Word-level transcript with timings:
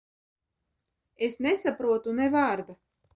Es 1.27 1.37
nesaprotu 1.47 2.17
ne 2.21 2.27
vārda. 2.37 2.77